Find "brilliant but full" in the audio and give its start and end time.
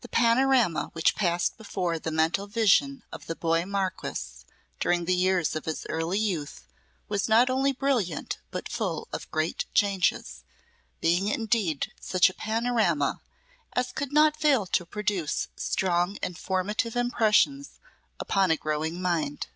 7.74-9.08